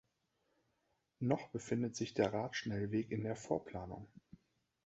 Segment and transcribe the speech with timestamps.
[1.19, 4.07] Noch befindet sich der Radschnellweg in der Vorplanung.